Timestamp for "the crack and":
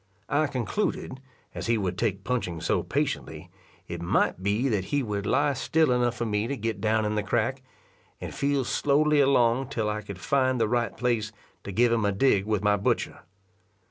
7.13-8.33